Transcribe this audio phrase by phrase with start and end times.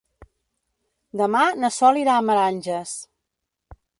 [1.21, 2.97] Demà na Sol irà a Meranges.